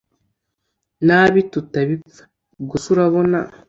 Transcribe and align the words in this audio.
nabi 1.07 1.39
tutabipfa 1.51 2.23
ubwo 2.59 2.75
se 2.83 2.87
urabona 2.93 3.39